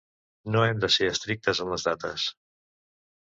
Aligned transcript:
No 0.53 0.61
hem 0.67 0.79
de 0.85 0.89
ser 0.95 1.09
estrictes 1.09 1.61
amb 1.65 1.73
les 1.75 1.85
dates. 1.89 2.25